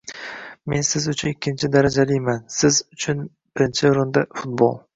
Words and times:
-Men 0.71 0.85
siz 0.91 1.05
uchun 1.13 1.29
ikkinchi 1.31 1.69
darajaliman! 1.75 2.41
Siz 2.57 2.81
uchun 2.97 3.23
birinchi 3.55 3.87
o'rinda- 3.95 4.29
Futbol!! 4.41 4.79